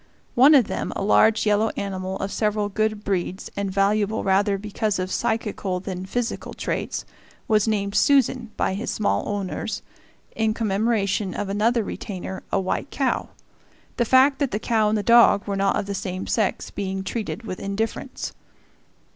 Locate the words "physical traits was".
6.07-7.67